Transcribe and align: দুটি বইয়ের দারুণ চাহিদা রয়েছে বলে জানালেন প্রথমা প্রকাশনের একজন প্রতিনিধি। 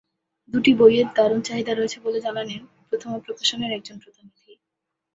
দুটি 0.53 0.71
বইয়ের 0.79 1.07
দারুণ 1.15 1.39
চাহিদা 1.41 1.73
রয়েছে 1.73 1.97
বলে 2.05 2.19
জানালেন 2.19 2.61
প্রথমা 2.89 3.17
প্রকাশনের 3.25 3.71
একজন 3.73 3.97
প্রতিনিধি। 3.99 4.53